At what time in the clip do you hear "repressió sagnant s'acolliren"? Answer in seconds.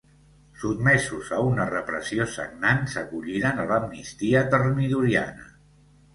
1.71-3.63